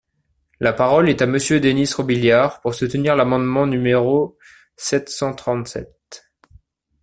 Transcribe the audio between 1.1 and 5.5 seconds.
est à Monsieur Denys Robiliard, pour soutenir l’amendement numéro sept cent